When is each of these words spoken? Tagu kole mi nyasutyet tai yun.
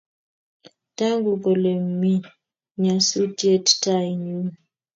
Tagu 0.97 1.31
kole 1.43 1.73
mi 1.99 2.13
nyasutyet 2.81 3.67
tai 3.81 4.09
yun. 4.25 4.47